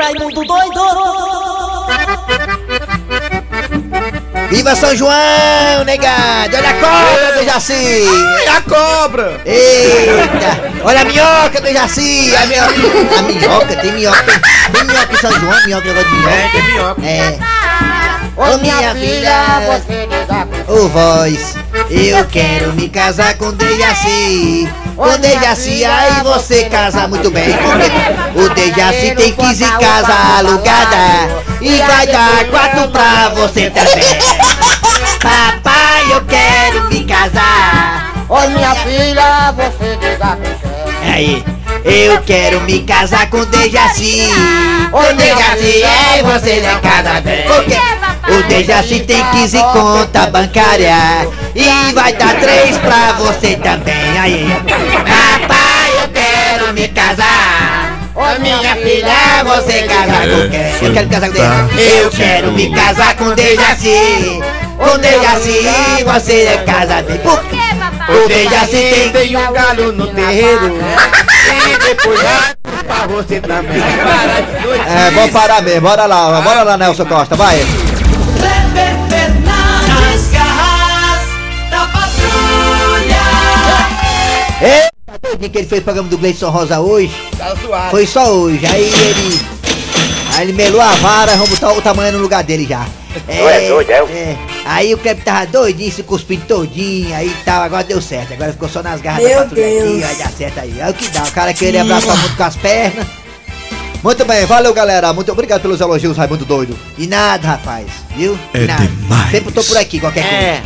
[0.00, 0.80] Raimundo doido!
[4.48, 6.56] Viva São João, negado!
[6.56, 8.06] Olha a cobra do Jaci!
[8.38, 9.40] Ai, a cobra!
[9.44, 10.84] Eita!
[10.84, 12.34] Olha a minhoca do Jaci!
[12.34, 14.40] A minhoca, a minhoca tem minhoca, tem,
[14.72, 16.34] tem minhoca em São João, minhoca, negócio de minhoca.
[16.34, 17.06] É, tem minhoca.
[17.06, 17.38] É.
[18.36, 20.08] Ô minha filha, você
[20.66, 21.56] Ô voz,
[21.90, 24.66] eu quero me casar com Dejaci.
[25.00, 27.46] Com Dejaci, aí você casa muito bem.
[28.34, 34.04] O Dejaci tem 15 casas alugadas e vai dar quatro pra você também.
[35.22, 38.12] Papai, eu quero me casar.
[38.28, 40.38] Ô minha filha, você diga
[41.02, 41.42] Aí,
[41.82, 44.28] eu quero me casar com Dejaci.
[44.92, 47.46] O Dejaci, é você não casa bem.
[47.46, 47.99] Porque
[48.30, 50.94] o Dejaci tem 15 conta bancária
[51.54, 54.18] e vai dar três pra você também.
[54.18, 57.98] Aí, papai, eu quero me casar.
[58.14, 60.88] Ô minha filha, você casar com quem?
[60.88, 61.98] Eu quero casar com Dejaci.
[61.98, 64.40] Eu quero me casar com Dejaci.
[64.78, 67.18] Com Dejaci, você casa bem.
[67.18, 67.56] Por quê?
[68.10, 70.78] O Dejaci tem Tem um galho no terreiro
[71.46, 72.20] E depois
[72.86, 77.64] pra você também É, vamos parar mesmo, bora lá, bora lá, Nelson Costa, vai.
[84.60, 87.14] Eita, doidinho que ele fez o programa do Gleison Rosa hoje.
[87.36, 88.64] Tá suave Foi só hoje.
[88.66, 89.40] Aí ele.
[90.36, 92.86] Aí ele melou a vara, vamos botar o tamanho no lugar dele já.
[93.26, 93.96] É, doido, é?
[93.96, 94.38] é.
[94.64, 98.34] Aí o Kleber tava doidinho, se cuspindo todinho, aí tal, agora deu certo.
[98.34, 100.78] Agora ficou só nas garras Meu da patrulha aqui, vai dar certo aí.
[100.78, 103.06] É o que dá, o cara querer abraçar muito com as pernas.
[104.00, 106.78] Muito bem, valeu galera, muito obrigado pelos elogios, Raimundo Doido.
[106.96, 108.38] E nada, rapaz, viu?
[108.54, 108.86] É nada.
[108.86, 109.30] demais.
[109.32, 110.36] Sempre tô por aqui, qualquer coisa.
[110.36, 110.62] É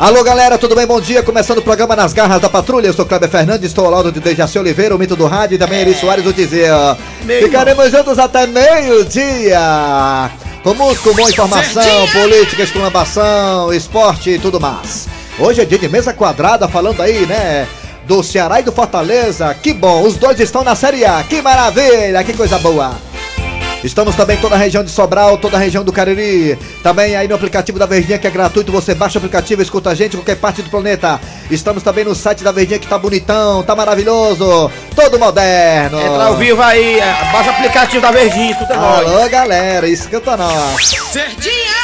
[0.00, 0.86] Alô galera, tudo bem?
[0.86, 3.90] Bom dia, começando o programa Nas Garras da Patrulha, eu sou Kleber Fernandes, estou ao
[3.90, 6.70] lado de Dejaci Oliveira, o mito do rádio e também Eri Soares o dizer.
[7.22, 10.30] Meio Ficaremos juntos até meio-dia.
[10.62, 15.06] Com música, boa informação, política, exclamação, esporte e tudo mais.
[15.38, 17.68] Hoje é dia de mesa quadrada, falando aí, né?
[18.06, 19.52] Do Ceará e do Fortaleza.
[19.52, 21.22] Que bom, os dois estão na Série A.
[21.24, 23.09] Que maravilha, que coisa boa.
[23.82, 26.58] Estamos também em toda a região de Sobral, toda a região do Cariri.
[26.82, 28.70] Também aí no aplicativo da Verdinha, que é gratuito.
[28.72, 31.20] Você baixa o aplicativo, escuta a gente em qualquer parte do planeta.
[31.50, 36.00] Estamos também no site da Verdinha, que tá bonitão, tá maravilhoso, todo moderno.
[36.00, 40.36] Entra ao vivo aí é, Baixa o aplicativo da Verdinha Escuta nós Alô, galera, escuta
[40.36, 40.80] nós.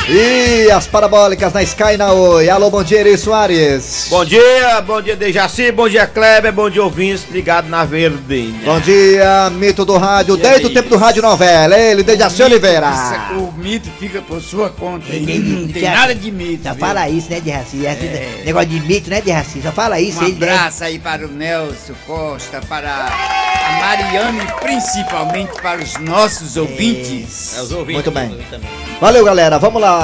[0.09, 2.49] E as parabólicas na Sky e na Oi.
[2.49, 4.06] Alô, bom dia, Eri Soares.
[4.09, 8.78] Bom dia, bom dia Dejaci, bom dia Kleber, bom dia ouvintes ligado na Verdinha Bom
[8.78, 11.77] dia, mito do rádio, E desde o tempo do rádio novela.
[11.77, 12.89] Ele, Dejaci Oliveira.
[13.37, 15.06] O mito fica por sua conta.
[15.09, 16.62] Ele não tem já- nada de mito.
[16.62, 16.81] Só viu?
[16.87, 17.84] fala isso, né, de raci?
[17.84, 18.43] Raci- É.
[18.44, 19.61] Negócio de mito, né, de raci?
[19.61, 20.21] Só fala isso.
[20.21, 20.34] Um né?
[20.37, 27.56] abraço aí para o Nelson Costa, para a Mariana e principalmente para os nossos ouvintes.
[27.59, 28.28] É, os ouvintes Muito bem.
[28.49, 28.71] também.
[29.00, 29.59] Valeu, galera.
[29.59, 29.95] Vamos lá.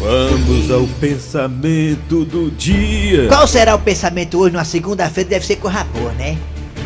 [0.00, 3.26] Vamos ao pensamento do dia.
[3.28, 5.30] Qual será o pensamento hoje, numa segunda-feira?
[5.30, 6.36] Deve ser com boa, né?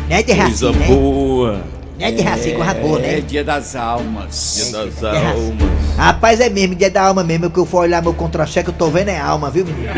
[0.09, 0.87] Não é de raci, Coisa né?
[0.87, 1.61] boa.
[1.99, 3.21] Não é de raci com boa, É né?
[3.21, 4.69] dia das almas.
[4.71, 5.31] Dia das É raça.
[5.37, 5.69] almas.
[5.97, 7.49] Rapaz, é mesmo, dia da alma mesmo.
[7.49, 9.89] Que eu for olhar meu contra-cheque, eu tô vendo é alma, viu, menino?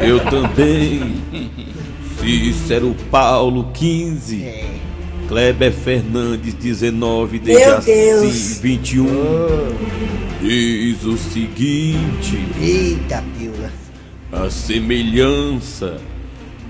[0.00, 1.20] Eu também.
[2.20, 4.44] Cícero Paulo 15.
[4.44, 4.64] É.
[5.28, 7.40] Kleber Fernandes 19.
[7.40, 8.58] Meu Dejaci Deus.
[8.58, 9.06] 21.
[10.40, 13.70] Diz o seguinte: Eita, pila.
[14.32, 15.98] a semelhança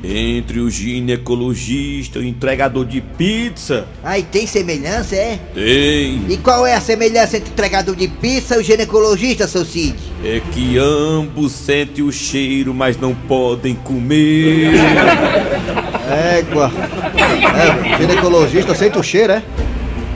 [0.05, 5.41] entre o ginecologista e o entregador de pizza Aí tem semelhança, é?
[5.55, 9.65] tem E qual é a semelhança entre o entregador de pizza e o ginecologista, seu
[9.65, 9.97] Cid?
[10.25, 14.73] é que ambos sentem o cheiro, mas não podem comer.
[16.11, 16.71] Égua.
[17.17, 19.43] É, ginecologista sente o cheiro, é?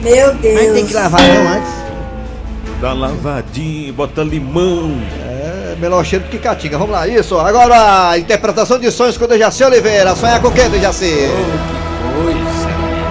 [0.02, 0.52] Meu Mas tem
[0.86, 0.92] que Deus.
[0.92, 1.72] lavar não antes.
[2.80, 4.98] Dá lavadinha, bota limão.
[5.28, 6.78] É, melhor cheiro do que catinga.
[6.78, 7.38] Vamos lá, isso.
[7.38, 10.14] Agora, interpretação de sonhos com o Dejaci Oliveira.
[10.16, 11.12] Sonhar com o quê, Dejaci?
[12.22, 12.70] Coisa.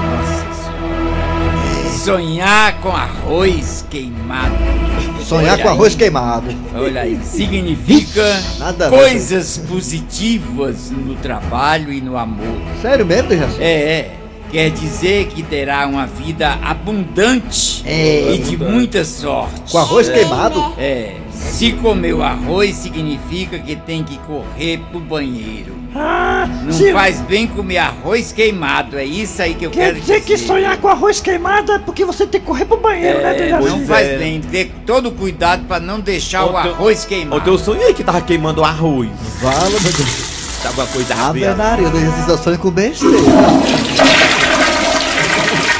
[0.09, 1.97] Nossa Senhora.
[2.03, 4.55] Sonhar com arroz queimado.
[5.29, 5.99] Sonhar Olha com arroz aí.
[5.99, 6.47] queimado.
[6.73, 8.23] Olha aí, significa
[8.57, 12.57] Nada coisas positivas no trabalho e no amor.
[12.81, 13.61] Sério mesmo, Dejaci?
[13.61, 14.18] É, é.
[14.51, 18.33] Quer dizer que terá uma vida abundante É.
[18.33, 19.71] e de muita sorte.
[19.71, 20.73] Com arroz queimado?
[20.77, 21.15] É.
[21.31, 25.77] Se comeu arroz, significa que tem que correr pro banheiro.
[26.65, 30.21] Não se- faz bem comer arroz queimado, é isso aí que eu Quer quero dizer
[30.21, 33.37] que sonhar com arroz queimado é porque você tem que correr pro banheiro, né, É,
[33.37, 33.69] Dejaci?
[33.69, 37.37] não faz bem, ter todo cuidado pra não deixar o arroz queimado.
[37.41, 39.09] Ontem eu sonhei que tava queimando arroz.
[39.41, 40.29] Fala, meu Deus.
[40.61, 41.55] Tava coisa Ave rabia.
[41.55, 43.17] Maria, eu deixo esse sonho com besteira.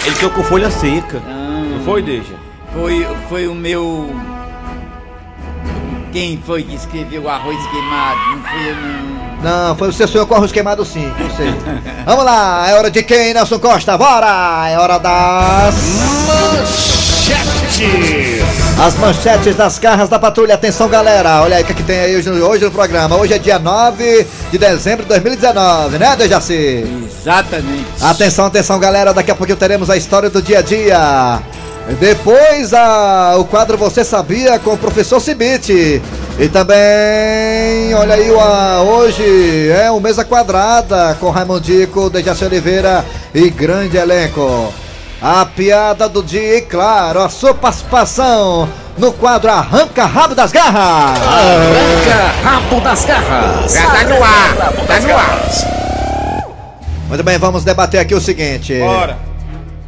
[0.05, 1.21] Ele ficou com folha seca.
[1.25, 1.63] Ah.
[1.77, 2.33] Não foi, deixa?
[2.73, 4.09] Foi, foi o meu.
[6.11, 8.19] Quem foi que escreveu o arroz queimado?
[8.31, 9.19] Não fui eu, não.
[9.41, 11.53] Não, foi o seu sonho com arroz queimado sim, sei.
[12.05, 13.97] Vamos lá, é hora de quem, Nelson Costa?
[13.97, 14.67] Bora!
[14.69, 15.75] É hora das...
[16.27, 17.89] Manchete.
[18.79, 20.53] As manchetes das garras da patrulha.
[20.53, 21.41] Atenção, galera.
[21.41, 23.17] Olha aí o que, é que tem aí hoje, hoje no programa.
[23.17, 26.85] Hoje é dia 9 de dezembro de 2019, né, Dejaci?
[27.19, 27.87] Exatamente.
[28.01, 29.13] Atenção, atenção, galera.
[29.13, 31.41] Daqui a pouquinho teremos a história do dia a dia.
[31.99, 36.01] Depois, a, o quadro Você Sabia com o professor Cibite.
[36.39, 43.03] E também, olha aí, a, hoje é o Mesa Quadrada com Raimundico, Dejaci Oliveira
[43.35, 44.73] e grande elenco.
[45.21, 51.19] A piada do dia e, claro, a sua participação no quadro Arranca Rabo das Garras.
[51.21, 53.73] Arranca rabo das garras.
[53.73, 54.55] Já tá no ar.
[54.87, 56.49] Tá no ar.
[57.09, 58.79] Muito bem, vamos debater aqui o seguinte.
[58.79, 59.17] Bora.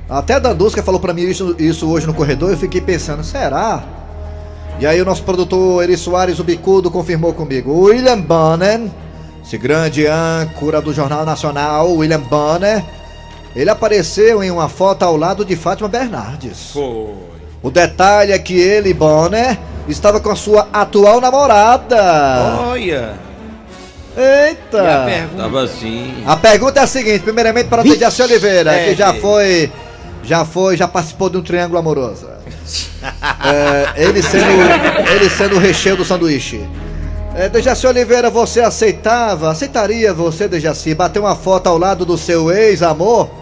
[0.10, 3.82] Até a Dandusca falou pra mim isso, isso hoje no corredor eu fiquei pensando, será?
[4.82, 7.86] E aí o nosso produtor Eri Soares, o bicudo, confirmou comigo.
[7.86, 8.82] William Bonner,
[9.42, 12.84] esse grande âncora do Jornal Nacional, William Bonner,
[13.56, 16.72] ele apareceu em uma foto ao lado de Fátima Bernardes.
[16.74, 17.32] Foi.
[17.62, 19.58] O detalhe é que ele, Bonner,
[19.88, 22.66] estava com a sua atual namorada.
[22.68, 23.14] Olha.
[24.18, 24.78] Eita!
[24.78, 25.44] E a pergunta?
[25.44, 26.24] Tava assim.
[26.26, 29.20] A pergunta é a seguinte, primeiramente para o Dejaci Oliveira, é, que já é.
[29.20, 29.72] foi,
[30.24, 32.28] já foi, já participou de um triângulo amoroso.
[33.44, 34.46] É, ele sendo,
[35.14, 36.66] ele sendo o recheio do sanduíche.
[37.34, 42.52] É, Dejaci Oliveira, você aceitava, aceitaria você, Dejaci, bater uma foto ao lado do seu
[42.52, 43.41] ex-amor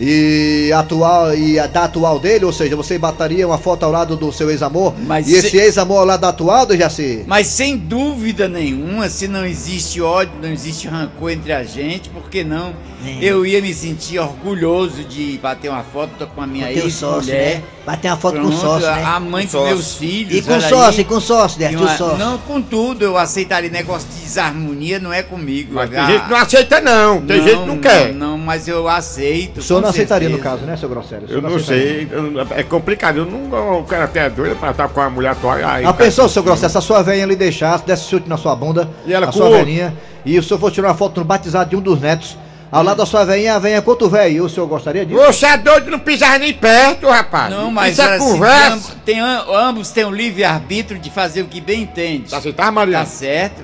[0.00, 4.16] e atual e a da atual dele, ou seja, você bataria uma foto ao lado
[4.16, 7.24] do seu ex-amor Mas e se- esse ex-amor ao lado do atual, Dejaci?
[7.26, 12.28] Mas sem dúvida nenhuma, se não existe ódio, não existe rancor entre a gente, por
[12.28, 12.72] que não?
[13.20, 17.42] Eu ia me sentir orgulhoso de bater uma foto com a minha Com sócio, né?
[17.54, 17.62] ex-mulher.
[17.84, 19.02] Bater uma foto com Pronto, sócio, né?
[19.04, 20.38] A mãe Com dos meus filhos.
[20.38, 21.00] E com sócio, aí.
[21.00, 22.16] e com sócio, Dert, uma- o sócio.
[22.16, 25.74] Não, com tudo, eu aceitaria negócio de desarmonia, não é comigo.
[25.74, 27.20] Mas tem gente que não aceita não.
[27.22, 28.14] Tem gente que não quer.
[28.14, 29.58] Não, mas eu aceito.
[29.58, 31.26] O senhor com não aceitaria no caso, né, seu Grosselio?
[31.28, 32.08] Eu não aceitaria.
[32.08, 33.18] sei, não- é complicado.
[33.18, 35.56] Eu não, o cara até é doido pra estar com a mulher atual.
[35.62, 38.56] Aí, Ah, pensou, seu Grosselio, se a sua velhinha lhe deixasse, desse chute na sua
[38.56, 39.94] bunda, E ela a sua velhinha,
[40.24, 42.36] e o senhor fosse tirar uma foto no batizado de um dos netos,
[42.70, 45.20] ao lado da sua velhinha, a velhinha quanto velho, o senhor gostaria disso?
[45.20, 47.50] Você é doido, não pisava nem perto, rapaz.
[47.50, 48.72] Não, mas Isso é se conversa.
[48.74, 52.30] ambos, tem, am- ambos têm o livre-arbítrio de fazer o que bem entende.
[52.30, 52.98] Tá aceitado, Maria?
[53.00, 53.62] Tá certo?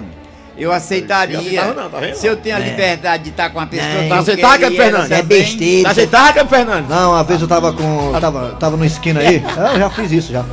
[0.59, 1.63] Eu aceitaria.
[1.63, 2.15] Eu não, tá vendo?
[2.17, 4.03] Se eu tenho a liberdade de estar com uma pessoa Não.
[4.03, 5.13] que Tá eu Cadê, ela Fernando?
[5.13, 5.85] É besteira.
[5.85, 6.89] Tá aceitado, Cadê, Fernando?
[6.89, 8.13] Não, uma vez eu tava com.
[8.21, 9.43] Tava, tava numa esquina aí.
[9.57, 10.45] Ah, Eu já fiz isso já.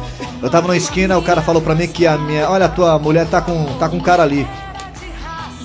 [0.42, 2.48] Eu tava numa esquina, o cara falou pra mim que a minha.
[2.50, 3.66] Olha, a tua mulher tá com.
[3.80, 4.48] tá com um cara ali.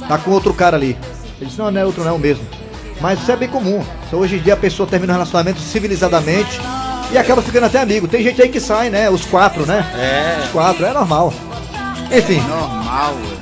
[0.09, 0.97] Tá com outro cara ali.
[1.39, 2.45] Ele disse, não, não é outro, não é o mesmo.
[3.01, 3.85] Mas isso é bem comum.
[4.07, 6.61] Então, hoje em dia a pessoa termina um relacionamento civilizadamente
[7.13, 8.09] e acaba ficando até amigo.
[8.09, 9.09] Tem gente aí que sai, né?
[9.09, 9.85] Os quatro, né?
[9.97, 10.45] É.
[10.45, 11.33] Os quatro, é normal.
[12.13, 12.41] Enfim.
[12.41, 13.40] Normal, é coisa.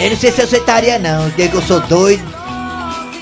[0.00, 2.22] Eu não sei se eu aceitaria não, porque eu sou doido.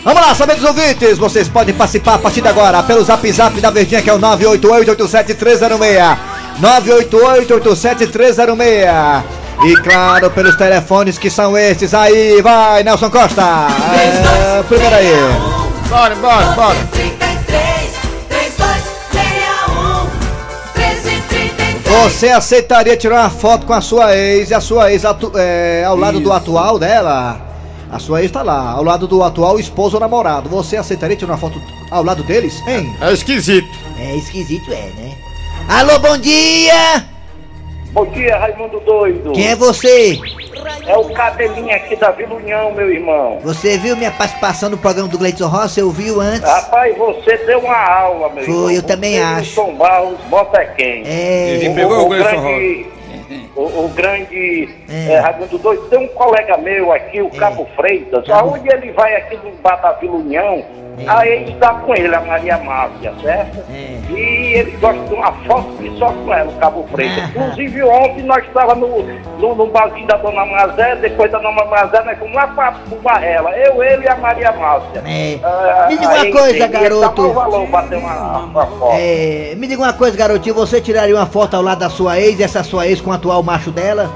[0.04, 3.60] Vamos lá, saber dos ouvintes, vocês podem participar a partir de agora pelo zap zap
[3.60, 6.16] da Verdinha que é o 988-87306.
[6.60, 9.22] 988-87306.
[9.64, 13.42] E claro, pelos telefones que são esses aí, vai, Nelson Costa.
[13.42, 15.12] É, primeiro aí.
[15.88, 16.76] Bora, bora, bora.
[21.88, 25.84] Você aceitaria tirar uma foto com a sua ex e a sua ex atu- é,
[25.84, 26.32] ao lado do Isso.
[26.32, 27.40] atual dela?
[27.90, 30.48] A sua ex tá lá, ao lado do atual esposo ou namorado.
[30.50, 32.94] Você aceitaria tirar uma foto ao lado deles, hein?
[33.00, 33.68] É esquisito.
[33.98, 35.16] É esquisito, é, né?
[35.68, 37.06] Alô, bom dia!
[37.92, 39.32] Bom dia, Raimundo Doido.
[39.32, 40.18] Quem é você?
[40.86, 43.38] É o cabelinho aqui da Vila União, meu irmão.
[43.42, 45.74] Você viu minha participação no programa do Gleison Rossi?
[45.74, 46.42] Você ouviu antes?
[46.48, 48.70] Rapaz, você deu uma aula, meu Foi, irmão.
[48.70, 49.60] eu também Você acho.
[49.60, 51.02] O Tom Barros, bota quem?
[51.06, 51.50] É.
[51.54, 52.86] Ele pegou o Gleison grande,
[53.56, 55.12] o, o grande É.
[55.14, 59.14] é, Raimundo Doido, tem um colega meu aqui, o Cabo Freitas, Cabo- aonde ele vai
[59.16, 60.64] aqui no bar da Vila União,
[61.06, 63.58] aí ele está com ele, a Maria Márcia, certo?
[63.70, 63.98] É.
[64.10, 67.18] E ele gosta de uma foto que só com ela, o Cabo Freitas.
[67.18, 67.28] Aham.
[67.28, 69.02] Inclusive ontem nós estávamos no,
[69.38, 72.96] no, no barzinho da Dona Mazé, depois da Dona Mazé nós fomos lá para o
[72.96, 75.02] Barrela, eu, ele e a Maria Márcia.
[75.06, 75.38] É.
[75.42, 77.22] Ah, Me diga uma aí, coisa, ele garoto.
[77.22, 78.96] Um valor bater uma, uma foto.
[78.98, 82.40] É, me diga uma coisa, garotinho, você tiraria uma foto ao lado da sua ex
[82.40, 84.10] e essa sua ex com o atual macho dela?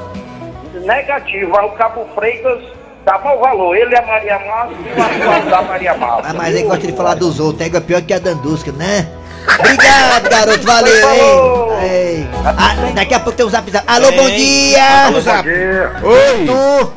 [0.75, 2.61] Negativo, aí o Cabo Freitas
[3.05, 3.77] dá mau valor.
[3.77, 6.31] Ele é a Maria Márcia e o atual da Maria Márcia.
[6.31, 9.09] Ah, mas ele gosta de falar dos outros, é pior que a Dandusca, né?
[9.59, 11.89] Obrigado, garoto, valeu, hein?
[11.91, 12.29] Ei.
[12.45, 13.85] Ah, daqui a pouco tem um zap zap.
[13.89, 15.05] Alô, bom dia!
[15.07, 15.43] Vamos lá.
[16.03, 16.47] Oi.
[16.47, 16.93] Tu,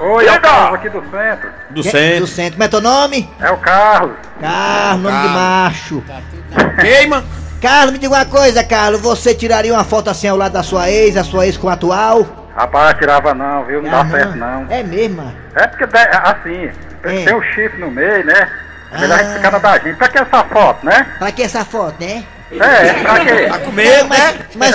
[0.00, 1.50] Oi, é o Carlos aqui do centro.
[1.70, 2.20] Do centro.
[2.20, 2.52] Do centro.
[2.52, 3.28] Como é teu nome?
[3.40, 4.16] É o Carlos.
[4.40, 5.32] Carlos, nome de Carlos.
[5.32, 6.04] macho.
[6.80, 7.24] Queima.
[7.60, 9.00] Carlos, me diga uma coisa, Carlos.
[9.00, 11.70] Você tiraria uma foto assim ao lado da sua ex, a sua ex com o
[11.70, 12.37] atual?
[12.58, 13.80] Rapaz, tirava não, viu?
[13.80, 14.66] Não Ah, dá certo não.
[14.68, 15.32] É mesmo?
[15.54, 16.70] É porque, assim,
[17.04, 17.24] É.
[17.24, 18.50] tem o chifre no meio, né?
[18.92, 19.36] É melhor a gente Ah.
[19.36, 19.96] ficar na da gente.
[19.96, 21.06] Pra que essa foto, né?
[21.18, 22.24] Pra que essa foto, né?
[22.50, 23.46] É, pra quê?
[23.46, 24.34] Tá com medo, né?
[24.56, 24.74] mas,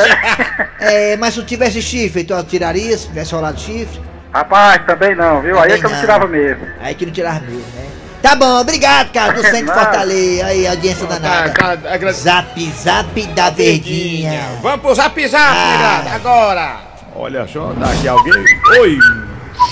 [0.80, 2.98] é, mas se tivesse chifre, tu tiraria?
[2.98, 4.00] Se tivesse rolado chifre?
[4.34, 5.60] Rapaz, também não, viu?
[5.60, 6.66] Aí é que eu não tirava mesmo.
[6.82, 7.88] Aí que não tirava mesmo, né?
[8.22, 9.82] Tá bom, obrigado, cara, do centro de Nada.
[9.82, 10.46] Fortaleza.
[10.46, 11.50] Aí, audiência Tá, danada.
[11.50, 14.40] cara, agra- Zap, zap da verdinha.
[14.62, 15.78] Vamos pro zap zap, Ah.
[16.04, 16.93] negada, agora.
[17.16, 18.34] Olha só, tá aqui alguém.
[18.80, 18.98] Oi.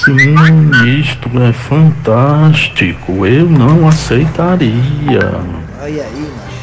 [0.05, 3.25] Sim, isto é fantástico.
[3.25, 5.19] Eu não aceitaria.
[5.81, 6.61] Olha aí, macho.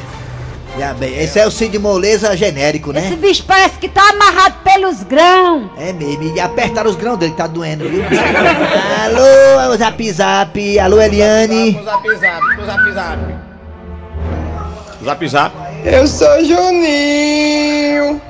[0.78, 3.16] Já bem, esse é o Cid Moleza genérico, Esse né?
[3.16, 5.70] bicho parece que tá amarrado pelos grãos.
[5.76, 8.04] É mesmo, e apertaram os grãos dele tá doendo, viu?
[9.64, 10.78] Alô, zap zap.
[10.78, 11.72] Alô, Eliane.
[11.84, 13.18] Zap zap, zap zap.
[15.04, 15.56] Zap zap.
[15.84, 18.20] Eu sou Juninho.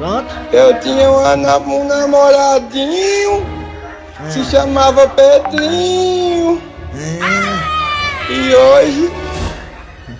[0.00, 0.34] Pronto?
[0.50, 3.44] Eu tinha um, um namoradinho.
[4.30, 6.58] Se chamava Pedrinho.
[8.30, 9.12] E hoje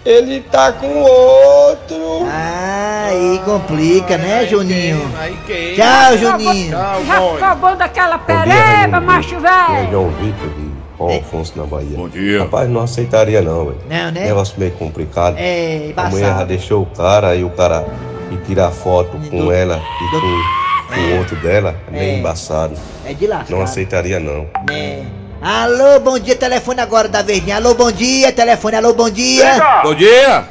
[0.04, 2.26] ele tá com outro.
[2.30, 5.00] Ah, aí complica, né, Juninho?
[5.18, 5.74] Aí quem?
[5.76, 6.72] Tchau, Juninho.
[6.72, 9.90] Tchau, Já ficou bom daquela pereba, macho velho.
[9.90, 11.96] João Vitor de Paulo Afonso na Bahia.
[11.96, 12.40] Bom dia.
[12.40, 13.78] Rapaz, não aceitaria não, velho.
[13.88, 14.26] Não, né?
[14.26, 15.36] Negócio meio complicado.
[15.38, 16.46] É, A mulher já embaçado.
[16.48, 17.86] deixou o cara e o cara
[18.30, 22.18] e tirar foto com Do- ela e com, com o outro dela, é meio É.
[22.18, 22.74] embaçado.
[23.04, 23.50] É de lascar.
[23.54, 24.46] Não aceitaria não.
[24.70, 25.02] É.
[25.42, 27.56] Alô, bom dia, telefone agora da Verdinha.
[27.56, 29.58] Alô, bom dia, telefone, alô, bom dia.
[29.82, 30.44] Bom dia.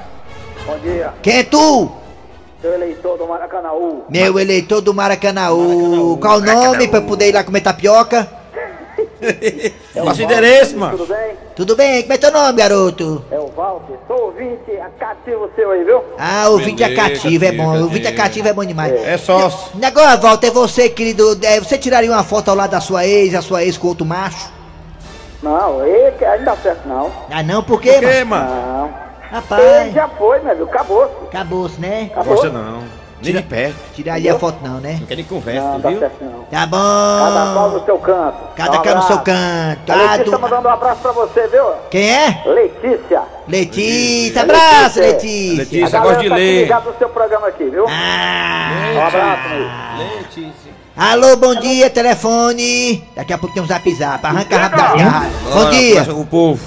[0.65, 1.91] Bom dia, Quem é tu?
[2.61, 4.03] seu eleitor do Maracanãú.
[4.09, 6.17] Meu eleitor do Maracanãú.
[6.21, 8.27] Qual o nome pra eu poder ir lá comer tapioca?
[10.05, 10.97] Passa o endereço, mano.
[10.97, 11.35] Tudo bem?
[11.55, 12.01] Tudo bem?
[12.03, 13.25] Como é teu nome, garoto?
[13.31, 13.95] É o Walter.
[14.07, 16.01] Sou ouvinte cativo seu aí, viu?
[16.17, 17.81] Ah, ouvinte é Beleza, cativo, é bom.
[17.81, 18.93] Ouvinte é cativo é bom demais.
[18.93, 19.71] É sócio.
[19.83, 21.37] Agora, Walter, é você, querido.
[21.43, 24.05] é, você tiraria uma foto ao lado da sua ex, a sua ex com outro
[24.05, 24.51] macho?
[25.41, 27.11] Não, ele não dá certo não.
[27.31, 28.45] Ah, não, por quê, Por quê, mano?
[28.49, 28.65] mano?
[28.91, 29.09] Não.
[29.31, 31.03] Rapaz, Ele já foi, meu filho, acabou.
[31.29, 32.09] acabou-se, né?
[32.11, 32.33] Acabou.
[32.33, 32.83] Gosta não.
[33.21, 33.75] Nem de perto.
[33.95, 34.97] Tiraria a foto, não, né?
[34.99, 35.99] Não quer nem conversa, Não, dá viu?
[35.99, 36.39] certo não.
[36.43, 37.77] Tá Cada qual bom.
[37.79, 38.37] no seu canto.
[38.55, 39.91] Cada Um cara no seu canto.
[39.91, 41.63] A Ah, Letícia do- mandando um abraço pra você, viu?
[41.91, 42.43] Quem é?
[42.45, 43.21] Letícia.
[43.47, 44.41] Letícia.
[44.41, 45.57] Abraço, Letícia.
[45.63, 45.99] Letícia.
[45.99, 46.69] galera de tá ler.
[46.85, 47.85] no seu programa aqui, viu?
[47.89, 48.71] Ah.
[48.95, 50.17] Um abraço, meu.
[50.17, 50.69] Letícia.
[50.95, 53.03] Alô, bom dia, telefone.
[53.15, 54.25] Daqui a pouco tem um zap zap.
[54.25, 55.31] Arranca rápido das garras.
[55.53, 56.03] Bom dia.
[56.13, 56.61] o povo.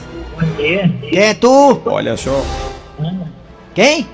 [0.57, 1.81] Quem é tu?
[1.87, 2.43] Olha só.
[3.75, 4.07] Quem?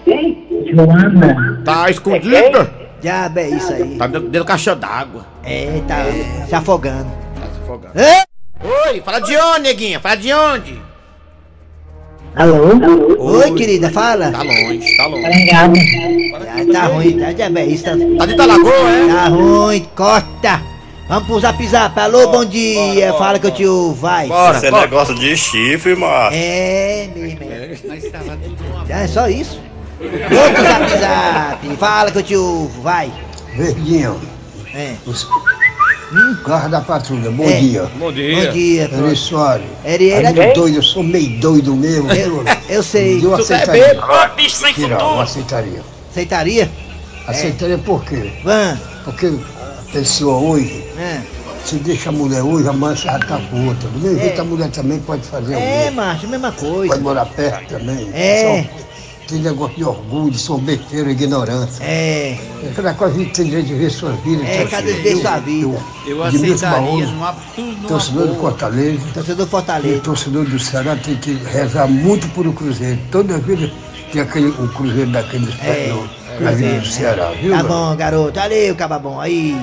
[1.64, 2.70] Tá escondida.
[3.00, 3.96] Diabo é isso aí.
[3.96, 5.26] Tá dentro dentro da caixa d'água.
[5.44, 5.96] É, tá
[6.48, 7.10] se afogando.
[7.34, 7.92] Tá se afogando.
[7.96, 8.22] Hã?
[8.88, 10.00] Oi, fala de onde, neguinha?
[10.00, 10.82] Fala de onde?
[13.18, 14.30] Oi, querida, fala.
[14.30, 15.50] Tá longe, tá longe.
[15.52, 17.32] Ah, tá ruim, tá?
[17.32, 17.90] Diabo é isso, tá...
[17.90, 19.08] Tá dentro da lagoa, é?
[19.08, 20.67] Tá ruim, corta.
[21.08, 21.98] Vamos pro zap zap.
[21.98, 23.12] Alô, bom dia.
[23.14, 24.28] Fala que eu te ouvo, vai.
[24.28, 24.80] Bora, bora.
[24.82, 26.30] negócio de chifre, mano.
[26.32, 27.38] É, mesmo.
[28.90, 29.02] é.
[29.04, 29.58] É só isso.
[29.98, 31.76] Vamos pro zap zap.
[31.78, 33.10] Fala que eu te ouvo, vai.
[33.56, 34.20] Verdinho,
[34.74, 34.94] É.
[36.44, 37.58] carro da patrulha, bom É.
[37.58, 37.90] dia.
[37.98, 38.44] Bom dia.
[38.46, 38.82] Bom dia.
[38.82, 39.16] Eri pronto.
[39.16, 39.66] Soares.
[39.84, 42.12] Eri, ele eu é doido, eu sou meio doido mesmo.
[42.12, 43.16] Eu, eu sei.
[43.16, 43.88] Eu Tu é aceitaria.
[43.94, 44.32] bêbado.
[44.74, 45.80] Tira, eu aceitaria.
[46.10, 46.70] Aceitaria?
[47.26, 48.30] Aceitaria por quê?
[48.44, 48.78] Van.
[49.04, 49.32] Porque
[49.92, 51.20] pessoa hoje, É,
[51.64, 53.88] se deixa a mulher hoje, amanhã você já tá com outra.
[53.88, 54.22] Do mesmo É.
[54.22, 56.96] jeito a mulher também pode fazer é macho, mesma Pode coisa.
[56.98, 58.08] morar perto também.
[58.12, 58.64] É.
[58.64, 58.88] Só
[59.28, 61.84] Tem negócio de orgulho, de sorbeteiro, ignorância.
[61.84, 62.38] É,
[62.74, 64.42] Cada coisa a gente tem direito de ver sua vida.
[64.42, 65.78] É, cada vez sua vida.
[66.06, 68.34] Eu Edmilson aceitaria numa, numa Torcedor do.
[68.36, 69.00] Fortaleza.
[69.12, 70.00] torcedor E o Fortaleza.
[70.00, 72.98] torcedor do Ceará tem que rezar muito por o Cruzeiro.
[73.12, 73.70] Toda vida
[74.10, 77.52] tem aquele, o Cruzeiro daqueles É, no, do Ceará, viu?
[77.52, 78.38] Tá bom, garoto.
[78.38, 79.20] Valeu, cababom.
[79.20, 79.56] Aí.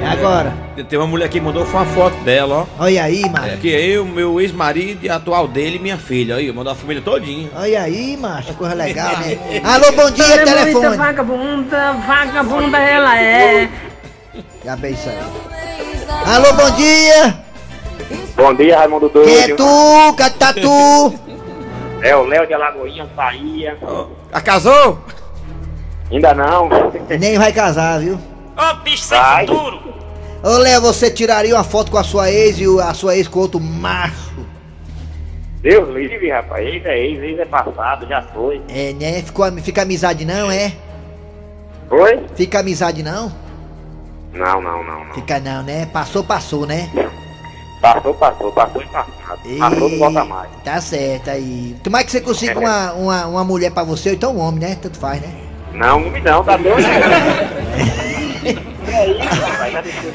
[0.00, 0.52] E agora?
[0.88, 2.84] Tem uma mulher que mandou foi uma foto dela, ó.
[2.84, 3.46] Olha aí, macho.
[3.46, 6.36] É, que é eu, meu ex-marido e a atual dele e minha filha.
[6.36, 7.48] Aí, mandou a família todinha.
[7.56, 8.52] Olha aí, macho.
[8.54, 9.38] Coisa legal, né?
[9.64, 10.96] Alô, bom dia, Ela é muita telefone.
[10.96, 13.70] vagabunda, vagabunda ela é.
[14.64, 15.18] Já bem isso aí.
[16.26, 17.46] Alô, bom dia.
[18.36, 19.28] Bom dia, Raimundo Doido.
[19.28, 20.14] Quem é tu?
[20.16, 21.14] Cadê tá tu?
[22.02, 23.78] É o Léo de Alagoinha, Bahia.
[24.44, 24.98] Casou?
[26.10, 26.68] Ainda não.
[27.18, 28.18] Nem vai casar, viu?
[29.10, 29.46] Vai.
[30.42, 33.26] Ô, Léo, você tiraria uma foto com a sua ex e o- a sua ex
[33.26, 34.34] com outro macho?
[35.60, 36.64] Deus livre, rapaz.
[36.66, 38.60] Ex é ex, ex é passado, já foi.
[38.68, 39.22] É, né?
[39.22, 40.72] Ficou, fica amizade não, é?
[41.88, 42.24] Foi?
[42.36, 43.32] Fica amizade não?
[44.32, 45.14] Não, não, não, não.
[45.14, 45.86] Fica não, né?
[45.86, 46.88] Passou, passou, né?
[47.80, 49.40] Passou, passou, passou e passado.
[49.58, 50.48] Passou, não volta mais.
[50.64, 51.74] Tá certo aí.
[51.82, 54.78] Tomara que você consiga uma, uma, uma mulher pra você, ou então um homem, né?
[54.80, 55.28] Tanto faz, né?
[55.76, 56.86] Não, não me não, tá doido?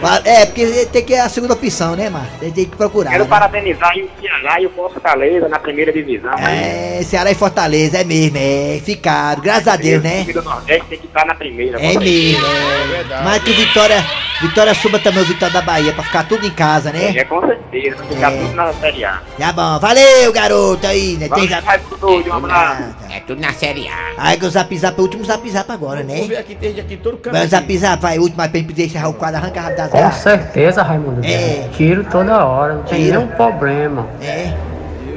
[0.02, 2.40] Mas, É, porque tem que é a segunda opção, né, Marcos?
[2.40, 3.12] Tem que procurar.
[3.12, 3.30] Quero né?
[3.30, 6.34] parabenizar o Ceará e o Fortaleza na primeira divisão.
[6.40, 8.80] É, Ceará e Fortaleza, é mesmo, é.
[8.84, 10.26] Ficaram, graças a Deus, né?
[10.28, 11.80] O do Nordeste tem que estar na primeira.
[11.80, 13.24] É mesmo, é.
[13.24, 14.04] Mas que Vitória,
[14.42, 17.14] Vitória suba também o Vitória da Bahia, pra ficar tudo em casa, né?
[17.16, 18.38] É, com certeza, pra ficar É.
[18.38, 19.22] tudo na Série A.
[19.38, 21.20] Tá bom, valeu, garoto, aí, né?
[21.20, 21.60] Tem Vamos, já...
[21.62, 22.84] vai tudo, um abraço.
[23.12, 24.14] É tudo na Série A.
[24.18, 26.14] Aí que o Zap Zap, é o último Zap Zap agora, né?
[26.16, 27.34] Vamos ver aqui, tem aqui todo canto.
[27.34, 29.78] Vai o Zap Zap, vai, o último, mas pra gente deixar o quadro, arranca rápido
[29.78, 30.16] das Com garras.
[30.16, 31.22] certeza, Raimundo.
[31.24, 31.70] É.
[31.78, 34.08] Tiro toda hora, não tem nenhum problema.
[34.22, 34.54] É.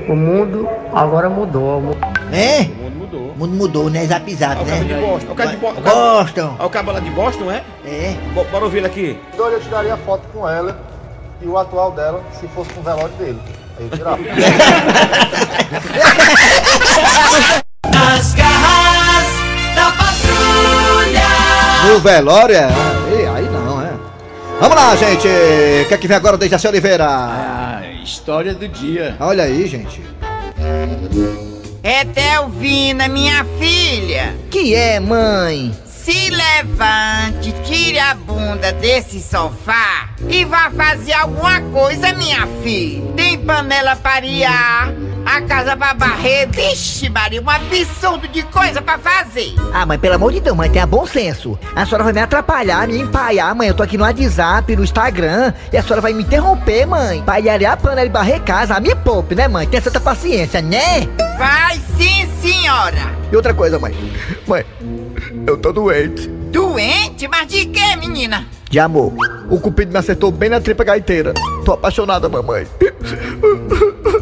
[0.07, 1.81] O mundo agora mudou.
[1.81, 1.97] mu-
[2.31, 2.67] É?
[3.35, 3.91] O mundo mudou.
[3.91, 4.07] Né?
[4.07, 5.01] Zap Zap, Olha o cabo de né?
[5.01, 5.33] Boston.
[5.33, 6.57] O cara de Bo- o cabo- Boston.
[6.59, 7.63] Olha o cabo lá de Boston, é?
[7.85, 8.15] É.
[8.35, 9.19] Bo- Bora ouvir ele aqui.
[9.33, 10.79] Então eu tiraria foto com ela
[11.43, 13.39] e o atual dela se fosse com o velório dele.
[13.79, 14.19] Aí eu tirava.
[17.93, 19.27] Nas garras
[19.75, 21.89] da patrulha.
[21.93, 22.65] No velório, é?
[22.65, 23.91] Aí, aí não, é.
[24.61, 25.27] Vamos lá, gente.
[25.27, 27.05] O que é que vem agora, Dejaci Oliveira?
[27.07, 29.17] Ah, história do dia.
[29.21, 30.03] Olha aí, gente.
[31.87, 34.35] É Delvina, minha filha.
[34.51, 35.71] Que é, mãe?
[35.85, 43.13] Se levante, tire a bunda desse sofá e vá fazer alguma coisa, minha filha.
[43.15, 44.25] Tem panela para
[45.25, 46.49] a casa pra barrer.
[46.51, 49.55] Vixe, Maria, um absurdo de coisa pra fazer.
[49.73, 51.59] Ah, mãe, pelo amor de Deus, mãe, tenha bom senso.
[51.75, 53.69] A senhora vai me atrapalhar, me empaiar, mãe.
[53.69, 57.23] Eu tô aqui no WhatsApp, no Instagram, e a senhora vai me interromper, mãe.
[57.23, 58.75] Pra arear a panela e barrer casa.
[58.75, 59.67] Ah, me poupe, né, mãe?
[59.67, 61.09] Tenha certa paciência, né?
[61.39, 63.15] Vai sim, senhora.
[63.31, 63.95] E outra coisa, mãe.
[64.47, 64.65] Mãe,
[65.47, 66.29] eu tô doente.
[66.29, 67.27] Doente?
[67.27, 68.47] Mas de quê, menina?
[68.71, 69.13] De amor.
[69.51, 71.35] O cupido me acertou bem na tripa gaiteira.
[71.65, 72.67] Tô apaixonada, mamãe.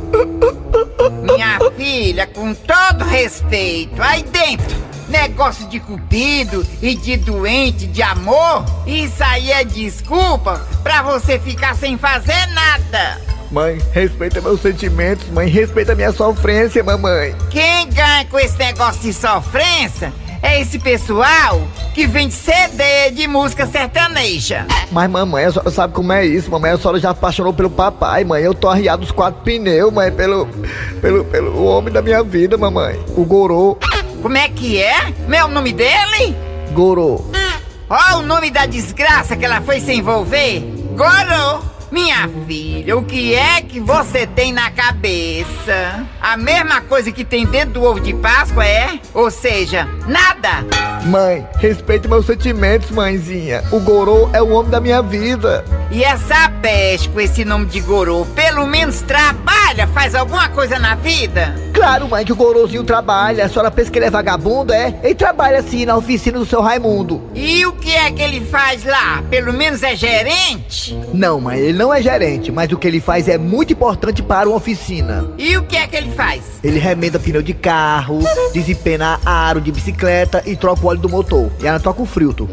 [2.02, 4.76] Filha, com todo respeito, aí dentro,
[5.08, 11.76] negócio de cupido e de doente de amor, isso aí é desculpa pra você ficar
[11.76, 13.20] sem fazer nada.
[13.52, 15.46] Mãe, respeita meus sentimentos, mãe.
[15.48, 17.36] Respeita minha sofrência, mamãe.
[17.50, 20.12] Quem ganha com esse negócio de sofrência
[20.42, 21.62] é esse pessoal
[21.94, 24.66] que vende CD de música sertaneja.
[24.90, 26.72] Mas, mamãe, a senhora sabe como é isso, mamãe.
[26.72, 28.42] A senhora já apaixonou pelo papai, mãe.
[28.42, 30.46] Eu tô arriado os quatro pneus, mãe, pelo,
[31.00, 32.98] pelo, pelo homem da minha vida, mamãe.
[33.16, 33.78] O Gorô.
[34.20, 35.12] Como é que é?
[35.28, 36.36] Meu nome dele?
[36.72, 37.24] Gorô.
[37.88, 40.60] Ó o nome da desgraça que ela foi se envolver.
[40.96, 41.71] Gorô.
[41.92, 46.06] Minha filha, o que é que você tem na cabeça?
[46.22, 48.98] A mesma coisa que tem dentro do ovo de Páscoa é?
[49.12, 50.64] Ou seja, nada.
[51.04, 53.62] Mãe, respeita meus sentimentos, mãezinha.
[53.70, 55.66] O Gorô é o homem da minha vida.
[55.92, 60.94] E essa peste com esse nome de Gorô, pelo menos trabalha, faz alguma coisa na
[60.94, 61.54] vida?
[61.74, 63.44] Claro, mãe, que o Gorozinho trabalha.
[63.44, 64.98] A senhora pensa que ele é vagabundo, é?
[65.02, 67.22] Ele trabalha assim na oficina do seu Raimundo.
[67.34, 69.22] E o que é que ele faz lá?
[69.28, 70.98] Pelo menos é gerente?
[71.12, 74.48] Não, mãe, ele não é gerente, mas o que ele faz é muito importante para
[74.48, 75.26] uma oficina.
[75.36, 76.42] E o que é que ele faz?
[76.64, 78.20] Ele remenda pneu de carro,
[78.54, 81.50] desempena aro de bicicleta e troca o óleo do motor.
[81.62, 82.48] E ela troca o filtro.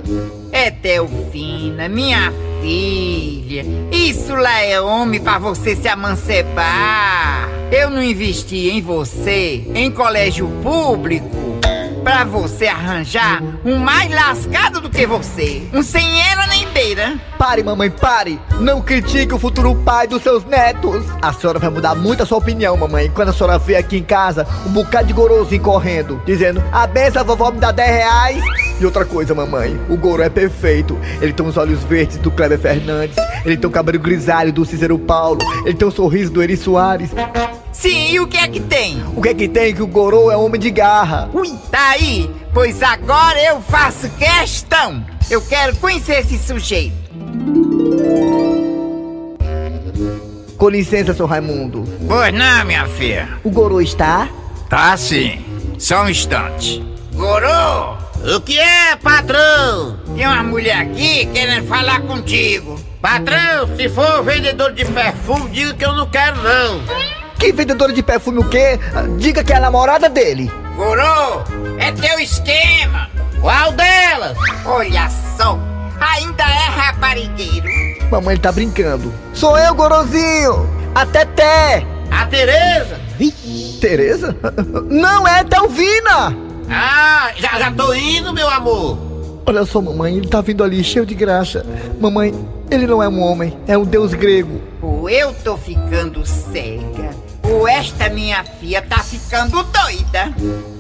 [0.52, 2.32] É Delfina, minha
[2.62, 3.66] filha.
[3.92, 7.50] Isso lá é homem pra você se amancebar.
[7.72, 11.60] Eu não investi em você em colégio público
[12.04, 15.68] pra você arranjar um mais lascado do que você.
[15.74, 17.20] Um sem ela nem beira.
[17.38, 18.40] Pare, mamãe, pare!
[18.60, 21.06] Não critique o futuro pai dos seus netos!
[21.22, 24.04] A senhora vai mudar muito a sua opinião, mamãe, quando a senhora vê aqui em
[24.04, 28.69] casa um bocado de gorozinho correndo, dizendo: A benção, vovó me dá 10 reais!
[28.80, 30.98] E outra coisa, mamãe, o Goro é perfeito.
[31.22, 34.98] Ele tem os olhos verdes do Kleber Fernandes, ele tem o cabelo grisalho do Cícero
[34.98, 37.10] Paulo, ele tem o sorriso do Eri Soares.
[37.74, 39.04] Sim, e o que é que tem?
[39.16, 39.76] O que é que tem?
[39.76, 41.30] Que o Goro é homem de garra.
[41.34, 45.06] Ui, tá aí, pois agora eu faço questão.
[45.30, 46.98] Eu quero conhecer esse sujeito.
[50.58, 51.86] Com licença, seu Raimundo.
[52.08, 53.30] Pois não, minha filha.
[53.44, 54.28] O Goro está?
[54.70, 55.40] Tá sim.
[55.78, 56.84] Só um instante.
[57.14, 58.09] Gorô!
[58.22, 59.98] O que é, patrão?
[60.16, 62.80] Tem uma mulher aqui querendo falar contigo.
[63.02, 66.82] Patrão, se for vendedor de perfume, diga que eu não quero não.
[67.40, 68.78] Que vendedora de perfume o quê?
[69.18, 70.52] Diga que é a namorada dele.
[70.76, 71.44] Gorô,
[71.80, 73.10] é teu esquema.
[73.40, 74.38] Qual delas?
[74.66, 75.58] Olha só,
[76.02, 77.68] ainda é raparigueiro.
[78.12, 79.14] Mamãe tá brincando.
[79.34, 80.70] Sou eu, Gorozinho!
[80.94, 81.86] A Teté!
[82.12, 83.00] A Tereza?
[83.80, 84.36] Tereza?
[84.90, 86.49] Não é Delvina!
[86.70, 88.98] Ah, já, já tô indo, meu amor.
[89.46, 91.66] Olha só, mamãe, ele tá vindo ali cheio de graxa.
[92.00, 92.34] Mamãe,
[92.70, 94.62] ele não é um homem, é um deus grego.
[94.82, 97.10] Ou eu tô ficando cega,
[97.44, 100.34] ou esta minha filha tá ficando doida.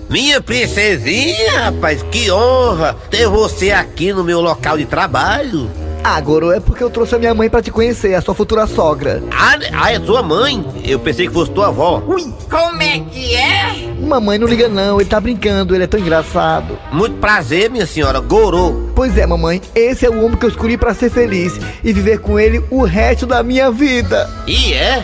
[0.10, 5.69] Minha princesinha, rapaz, que honra ter você aqui no meu local de trabalho.
[6.04, 8.65] Ah, Goro, é porque eu trouxe a minha mãe pra te conhecer, a sua futura
[8.65, 9.21] sogra.
[9.32, 10.65] Ah, ah, é sua mãe?
[10.84, 12.02] Eu pensei que fosse tua avó.
[12.02, 13.88] Como é que é?
[13.99, 16.77] Mamãe, não liga não, ele tá brincando, ele é tão engraçado.
[16.91, 18.89] Muito prazer, minha senhora, Gorô.
[18.95, 22.19] Pois é, mamãe, esse é o homem que eu escolhi pra ser feliz e viver
[22.19, 24.29] com ele o resto da minha vida.
[24.47, 25.03] E é?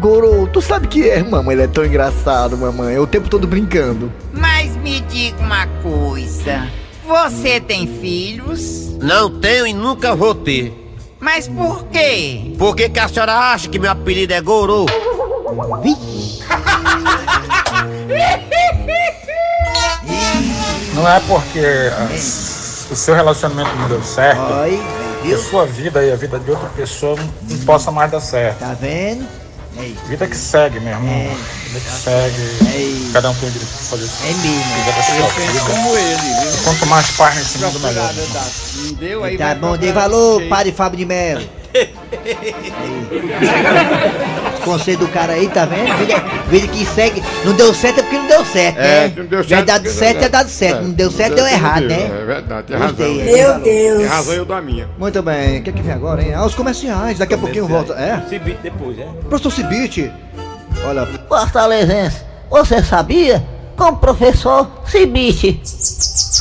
[0.00, 3.46] Goro, tu sabe que é, mamãe, ele é tão engraçado, mamãe, é o tempo todo
[3.46, 4.12] brincando.
[4.32, 6.68] Mas me diga uma coisa.
[7.06, 8.96] Você tem filhos?
[9.00, 10.72] Não tenho e nunca vou ter.
[11.18, 12.54] Mas por quê?
[12.58, 14.86] Por que, que a senhora acha que meu apelido é Gorô?
[20.94, 21.60] Não é porque
[21.92, 22.08] ah,
[22.90, 24.42] o seu relacionamento não deu certo,
[25.22, 28.20] que a sua vida e a vida de outra pessoa não, não possa mais dar
[28.20, 28.58] certo.
[28.58, 29.26] Tá vendo?
[30.08, 31.36] Vida que segue, meu irmão.
[31.64, 33.10] Vida que segue.
[33.12, 34.74] Cada um tem o direito de fazer É mesmo.
[34.74, 35.64] Vida da sua Eu penso vida.
[35.64, 38.12] como ele, quanto mais paz nesse mundo, melhor.
[38.76, 39.38] Não deu aí.
[39.38, 41.59] Tá bom, dê valor, padre Fábio de Melo.
[44.54, 45.94] Os conselhos do cara aí, tá vendo?
[45.98, 47.22] Vida, vida que segue.
[47.44, 49.12] Não deu certo é porque não deu certo, É, né?
[49.16, 50.78] não deu Já certo dado certo é dado certo.
[50.78, 52.02] É, Não deu certo, deu errado, né?
[52.02, 53.06] É verdade, tem razão.
[53.06, 53.60] é, dê valor.
[53.62, 54.88] Tem razão eu dou a minha.
[54.98, 56.34] Muito bem, o que é que vem agora, hein?
[56.34, 57.94] Ah, os comerciais, daqui a pouquinho volta.
[57.94, 58.20] É?
[58.28, 59.06] Cibite depois, é?
[59.28, 60.10] Professor Cibite,
[60.84, 63.42] olha, Fortalezense, você sabia?
[63.80, 65.58] Com o professor Cibite.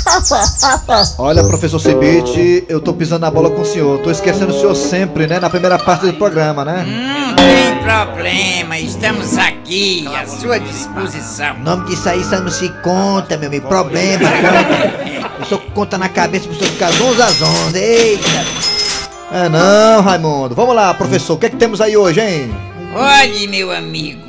[1.18, 3.98] olha, professor Cibite, eu tô pisando na bola com o senhor.
[4.00, 5.40] Tô esquecendo o senhor sempre, né?
[5.40, 6.86] Na primeira parte do programa, né?
[6.86, 11.56] Não tem problema, estamos aqui à sua disposição.
[11.56, 13.70] O nome disso aí só não se conta, meu amigo.
[13.70, 15.40] Problema, conta.
[15.40, 17.80] Eu sou conta na cabeça pra você ficar zonza a zonza.
[17.80, 18.46] Eita.
[19.32, 20.54] É não, Raimundo.
[20.54, 22.54] Vamos lá, professor, o que é que temos aí hoje, hein?
[22.94, 24.29] Olhe, meu amigo,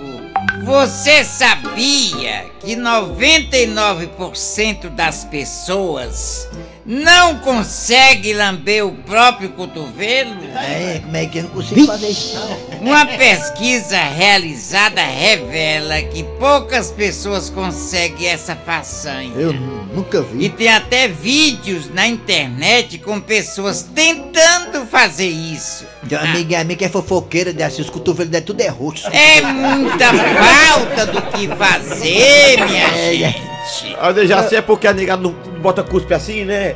[0.64, 6.48] você sabia que 99% das pessoas
[6.84, 10.36] não consegue lamber o próprio cotovelo?
[10.56, 12.38] É, como é que eu não consigo fazer isso?
[12.80, 19.32] Uma pesquisa realizada revela que poucas pessoas conseguem essa façanha.
[19.36, 20.46] Eu nunca vi.
[20.46, 25.84] E tem até vídeos na internet com pessoas tentando fazer isso.
[26.08, 29.06] Tem uma amiga minha que é fofoqueira, de assim, os cotovelos dela tudo é roxo.
[29.08, 33.96] É muita falta do que fazer, minha gente.
[34.00, 36.74] A Dejaci é porque a negada não bota cuspe assim, né?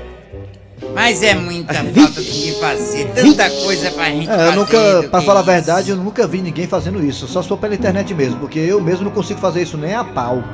[0.94, 4.46] Mas é muita falta do que fazer, tanta coisa pra gente É, fazer.
[4.48, 7.26] eu nunca, do pra falar a verdade, eu nunca vi ninguém fazendo isso.
[7.26, 10.04] Só se for pela internet mesmo, porque eu mesmo não consigo fazer isso nem a
[10.04, 10.44] pau.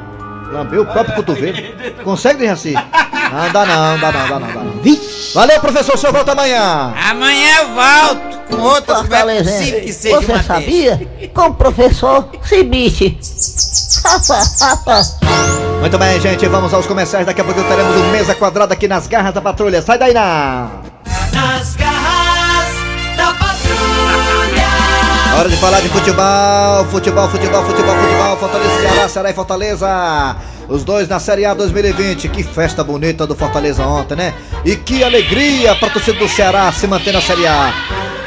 [0.52, 1.58] Lamber o próprio cotovelo.
[2.04, 2.74] Consegue, Dejaci?
[2.74, 4.80] Não, dá não, dá não, dá não, dá não.
[5.34, 6.92] Valeu, professor, o senhor volta amanhã.
[7.08, 11.08] Amanhã eu volto com é possível que seja Você uma sabia?
[11.32, 13.18] Com o professor Cibite.
[15.80, 17.26] Muito bem, gente, vamos aos comerciais.
[17.26, 19.80] Daqui a pouco teremos o Mesa Quadrada aqui nas garras da patrulha.
[19.80, 20.68] Sai daí, na!
[21.32, 22.19] Nas garras
[25.40, 28.36] Hora de falar de futebol, futebol, futebol, futebol, futebol.
[28.36, 30.36] Fortaleza, Ceará, Ceará e Fortaleza.
[30.68, 32.28] Os dois na Série A 2020.
[32.28, 34.34] Que festa bonita do Fortaleza ontem, né?
[34.66, 37.72] E que alegria para torcida do Ceará se manter na Série A.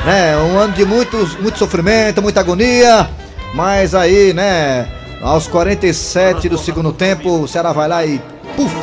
[0.04, 0.36] Né?
[0.38, 3.08] Um ano de muitos, muito sofrimento, muita agonia.
[3.54, 4.88] Mas aí, né?
[5.22, 8.20] Aos 47 do segundo tempo, o Ceará vai lá e.
[8.56, 8.74] Puf!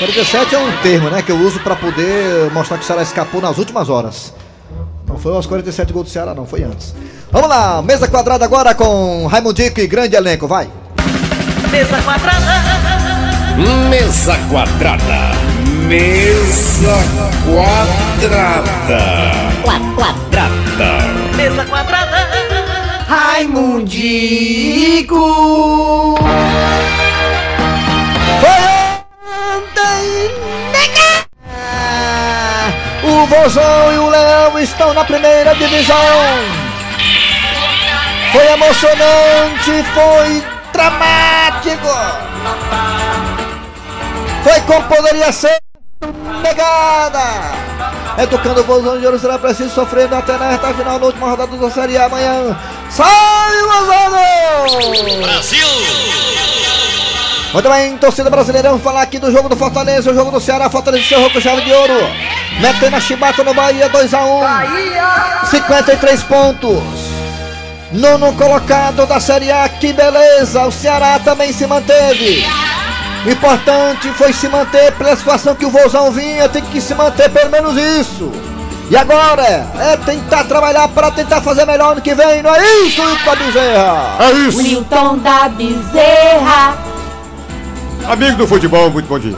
[0.00, 1.22] 47 é um termo, né?
[1.22, 4.34] Que eu uso para poder mostrar que o Ceará escapou nas últimas horas.
[5.12, 6.94] Não foi aos 47 gols do Ceará, não, foi antes.
[7.30, 10.70] Vamos lá, mesa quadrada agora com Raimundico e grande elenco, vai.
[11.70, 12.62] Mesa quadrada.
[13.90, 15.32] Mesa quadrada.
[15.86, 16.98] Mesa
[17.44, 19.02] quadrada.
[19.62, 20.96] Quadrada.
[21.36, 22.28] Mesa quadrada.
[23.06, 23.84] Raimundico.
[28.40, 28.71] O
[33.32, 35.96] Vozão e o Leão estão na primeira divisão.
[38.30, 41.88] Foi emocionante, foi dramático.
[44.44, 45.56] Foi como poderia ser
[46.42, 47.22] pegada.
[48.18, 51.56] Educando o Vozão de Ouro será preciso sofrendo até na reta final na última rodada
[51.56, 52.58] da Série A amanhã.
[52.90, 53.06] Sai,
[53.62, 55.22] Vozão!
[55.22, 55.66] Brasil.
[57.52, 60.70] Muito bem, torcida brasileira, vamos falar aqui do jogo do Fortaleza, o jogo do Ceará,
[60.70, 61.92] Fortaleza encerrou com chave de ouro.
[62.60, 65.50] Metendo a chibata no Bahia, 2x1.
[65.50, 66.82] 53 pontos.
[67.92, 70.64] Nono colocado da Série A, que beleza.
[70.64, 72.42] O Ceará também se manteve.
[73.26, 77.50] Importante foi se manter pela situação que o vozão vinha, tem que se manter pelo
[77.50, 78.32] menos isso.
[78.90, 79.42] E agora
[79.78, 84.16] é tentar trabalhar para tentar fazer melhor no que vem, não é isso, Wilton Bezerra?
[84.20, 84.58] É isso.
[84.58, 86.91] Wilton da Bezerra.
[88.06, 89.36] Amigo do futebol, muito bom dia.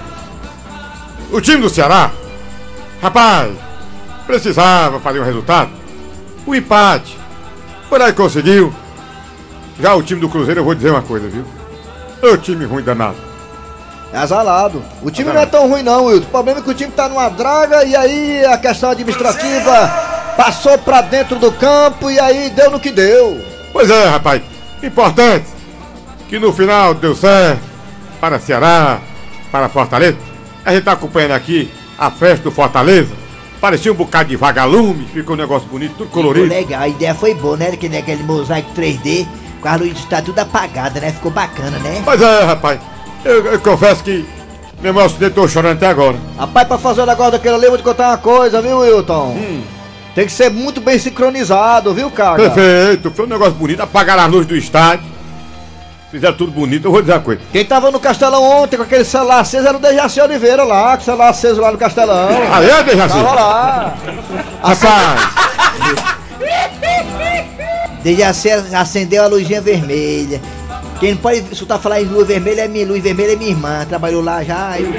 [1.31, 2.11] O time do Ceará,
[3.01, 3.53] rapaz,
[4.27, 5.71] precisava fazer um resultado.
[6.47, 7.19] O empate.
[7.89, 8.75] Por aí conseguiu.
[9.79, 11.45] Já o time do Cruzeiro, eu vou dizer uma coisa, viu?
[12.23, 13.17] É um time ruim danado.
[14.13, 14.83] É azalado.
[15.03, 16.27] O time não é tão ruim não, Wilton.
[16.27, 19.89] O problema é que o time tá numa draga e aí a questão administrativa
[20.37, 23.41] passou pra dentro do campo e aí deu no que deu.
[23.73, 24.43] Pois é, rapaz.
[24.83, 25.47] Importante
[26.29, 27.74] que no final deu certo
[28.25, 29.01] para Ceará,
[29.53, 30.17] para Fortaleza.
[30.65, 33.11] A gente tá acompanhando aqui a festa do Fortaleza.
[33.61, 36.47] Parecia um bocado de vagalume, ficou um negócio bonito, tudo colorido.
[36.47, 37.77] Ficou legal, a ideia foi boa, né?
[37.77, 39.27] Que nem aquele mosaico 3D,
[39.61, 41.13] com a luz tá tudo apagada, né?
[41.13, 42.03] Ficou bacana, né?
[42.05, 42.81] Mas é, rapaz,
[43.27, 44.25] eu, eu confesso que
[44.81, 46.17] me emocionei, tô chorando até agora.
[46.39, 49.37] Rapaz, pra fazer o negócio daquele ali, eu vou te contar uma coisa, viu, Wilton?
[50.15, 52.37] Tem que ser muito bem sincronizado, viu, cara?
[52.37, 55.14] Perfeito, foi um negócio bonito, apagaram as luzes do estádio.
[56.15, 57.41] Fizeram tudo bonito, eu vou dizer uma coisa.
[57.51, 61.03] Quem tava no Castelão ontem com aquele celular aceso era o Dejaci Oliveira lá, com
[61.03, 62.29] o celular aceso lá no Castelão.
[62.53, 63.17] Ah, é, Dejaci?
[63.17, 63.97] Tava lá.
[64.63, 65.21] Rapaz,
[68.05, 70.41] Dejaci acendeu a luzinha vermelha.
[71.01, 73.85] Quem não pode escutar falar em luz vermelha é minha, luz vermelha é minha irmã.
[73.85, 74.79] Trabalhou lá já.
[74.79, 74.93] Eu...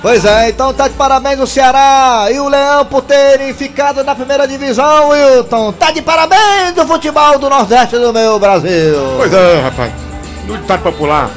[0.00, 4.14] Pois é, então tá de parabéns o Ceará e o Leão por terem ficado na
[4.14, 5.72] primeira divisão, Wilton.
[5.72, 8.94] Tá de parabéns do futebol do Nordeste do meu Brasil.
[9.16, 9.92] pois é, rapaz.
[10.46, 11.30] No ditado popular,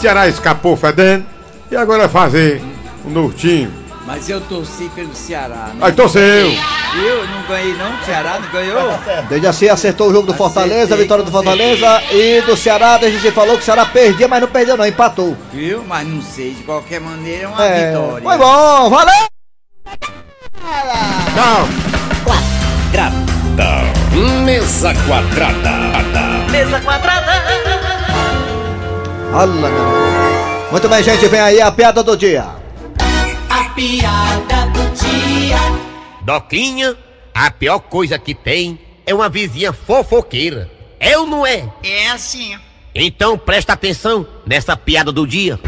[0.00, 1.24] Ceará escapou fedendo
[1.70, 2.62] e agora é fazer
[3.06, 3.72] um novo time.
[4.08, 5.66] Mas eu torci pelo Ceará.
[5.74, 5.80] né?
[5.82, 6.22] Aí torceu.
[6.22, 8.98] Eu não ganhei não, o Ceará não ganhou?
[9.28, 12.96] Desde assim acertou o jogo do Fortaleza, a vitória do Fortaleza e do Ceará.
[12.96, 15.36] Desde assim falou que o Ceará perdia, mas não perdeu não, empatou.
[15.52, 15.84] Viu?
[15.86, 18.22] Mas não sei, de qualquer maneira é uma É, vitória.
[18.24, 19.26] foi bom, valeu!
[21.34, 21.68] Tchau.
[22.24, 23.92] Quadrada.
[24.46, 25.70] Mesa quadrada.
[26.50, 27.42] Mesa quadrada.
[29.34, 29.70] Olha, meu.
[30.70, 32.46] Muito bem, gente, vem aí a piada do dia.
[33.78, 35.56] A piada do dia.
[36.22, 36.96] Doquinha,
[37.32, 40.68] a pior coisa que tem é uma vizinha fofoqueira.
[40.98, 41.72] É ou não é?
[41.84, 42.58] É assim.
[42.92, 45.60] Então presta atenção nessa piada do dia.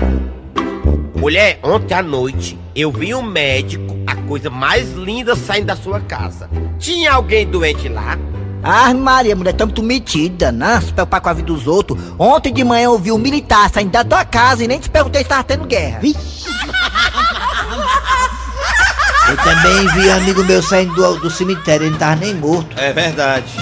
[1.15, 6.01] Mulher, ontem à noite eu vi um médico, a coisa mais linda saindo da sua
[6.01, 6.51] casa.
[6.81, 8.19] Tinha alguém doente lá?
[8.61, 10.81] Ah, Maria, mulher, tamo tu metida, né?
[10.81, 11.99] Se preocupar com a vida dos outros.
[12.19, 15.23] Ontem de manhã eu vi um militar saindo da tua casa e nem te perguntei
[15.23, 16.01] se tava tendo guerra.
[19.31, 22.77] Eu também vi um amigo meu saindo do, do cemitério, ele não tava nem morto.
[22.77, 23.53] É verdade.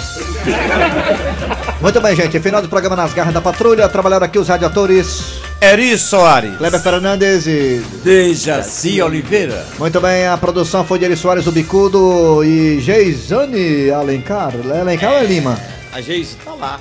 [1.78, 3.86] Muito bem, gente, final do programa Nas Garras da Patrulha.
[3.86, 6.56] Trabalharam aqui os radiadores Eri Soares.
[6.56, 7.84] Kleber Fernandes e...
[8.02, 9.66] Dejaci Oliveira.
[9.78, 14.54] Muito bem, a produção foi de Eri Soares, o Bicudo e Geisane Alencar.
[14.80, 15.58] Alencar ou é Lima?
[15.92, 16.80] A Geise tá lá.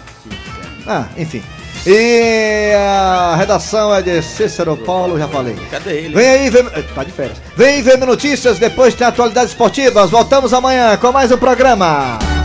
[0.87, 1.43] Ah, enfim.
[1.85, 5.55] E a redação é de Cícero Paulo, já falei.
[5.69, 6.15] Cadê ele?
[6.15, 6.65] Vem aí ver.
[6.93, 7.37] Tá de férias.
[7.55, 10.09] Vem ver notícias, depois tem atualidades esportivas.
[10.09, 12.36] Voltamos amanhã com mais um programa.